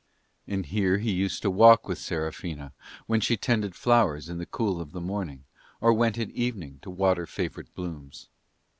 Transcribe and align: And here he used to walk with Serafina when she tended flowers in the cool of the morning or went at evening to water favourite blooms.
And 0.47 0.65
here 0.65 0.97
he 0.97 1.11
used 1.11 1.43
to 1.43 1.51
walk 1.51 1.87
with 1.87 1.99
Serafina 1.99 2.73
when 3.05 3.21
she 3.21 3.37
tended 3.37 3.75
flowers 3.75 4.29
in 4.29 4.39
the 4.39 4.47
cool 4.47 4.81
of 4.81 4.93
the 4.93 4.99
morning 4.99 5.43
or 5.79 5.93
went 5.93 6.17
at 6.17 6.31
evening 6.31 6.79
to 6.81 6.89
water 6.89 7.27
favourite 7.27 7.71
blooms. 7.75 8.27